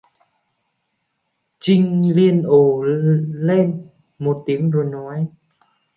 [1.59, 2.81] Trinh liên ồ
[3.47, 3.89] lên
[4.19, 5.27] một tiếng rồi nói